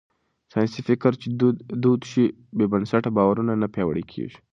[0.53, 1.27] ساينسي فکر چې
[1.83, 2.25] دود شي،
[2.57, 4.37] بې بنسټه باورونه نه پياوړي کېږي.